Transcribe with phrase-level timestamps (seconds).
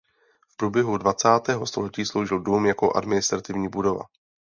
[0.49, 4.03] V průběhu dvacátého století sloužil dům jako administrativní budova.